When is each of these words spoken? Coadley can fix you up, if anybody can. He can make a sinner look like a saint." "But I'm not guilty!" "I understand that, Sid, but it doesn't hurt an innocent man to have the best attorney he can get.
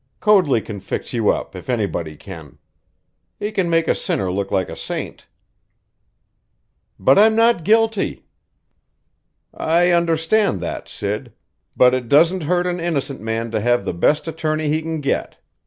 Coadley 0.19 0.61
can 0.61 0.79
fix 0.79 1.13
you 1.13 1.29
up, 1.29 1.55
if 1.55 1.69
anybody 1.69 2.15
can. 2.15 2.57
He 3.37 3.51
can 3.51 3.69
make 3.69 3.87
a 3.87 3.93
sinner 3.93 4.31
look 4.31 4.49
like 4.49 4.67
a 4.67 4.75
saint." 4.75 5.27
"But 6.97 7.19
I'm 7.19 7.35
not 7.35 7.63
guilty!" 7.63 8.25
"I 9.53 9.91
understand 9.91 10.59
that, 10.59 10.89
Sid, 10.89 11.33
but 11.77 11.93
it 11.93 12.09
doesn't 12.09 12.41
hurt 12.41 12.65
an 12.65 12.79
innocent 12.79 13.21
man 13.21 13.51
to 13.51 13.61
have 13.61 13.85
the 13.85 13.93
best 13.93 14.27
attorney 14.27 14.69
he 14.69 14.81
can 14.81 15.01
get. 15.01 15.37